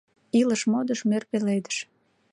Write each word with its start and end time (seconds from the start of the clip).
Илыш-модыш, 0.39 0.99
мӧр 1.09 1.23
пеледыш— 1.29 1.77